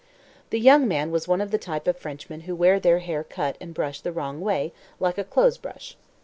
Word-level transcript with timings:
The 0.49 0.59
young 0.59 0.87
man 0.87 1.11
was 1.11 1.27
one 1.27 1.41
of 1.41 1.51
the 1.51 1.59
type 1.59 1.87
of 1.87 1.95
Frenchmen 1.95 2.41
who 2.49 2.55
wear 2.55 2.79
their 2.79 2.97
hair 2.97 3.23
cut 3.23 3.55
and 3.61 3.71
brushed 3.71 4.03
the 4.03 4.11
wrong 4.11 4.39
way, 4.41 4.73
like 4.99 5.19
a 5.19 5.23
clothes 5.23 5.59
brush. 5.59 5.95